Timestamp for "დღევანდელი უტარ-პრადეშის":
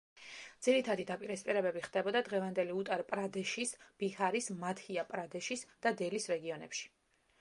2.29-3.75